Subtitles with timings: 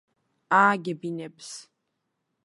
[0.59, 1.51] ააგებინებს